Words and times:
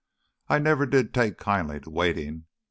"I 0.49 0.57
never 0.57 0.87
did 0.87 1.13
take 1.13 1.37
kindly 1.37 1.79
to 1.81 1.91
waitin'. 1.91 2.47